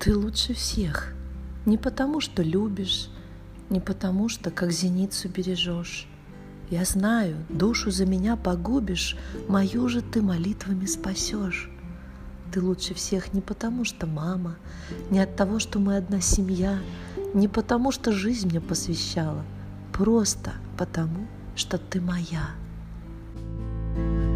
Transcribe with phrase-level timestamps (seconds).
[0.00, 1.12] Ты лучше всех.
[1.66, 3.10] Не потому, что любишь,
[3.68, 6.08] не потому, что как зеницу бережешь.
[6.70, 9.14] Я знаю, душу за меня погубишь,
[9.46, 11.70] мою же ты молитвами спасешь.
[12.50, 14.56] Ты лучше всех не потому, что мама,
[15.10, 16.78] не от того, что мы одна семья,
[17.34, 19.44] не потому, что жизнь мне посвящала,
[19.92, 22.54] просто потому, что ты моя.
[23.92, 24.29] thank you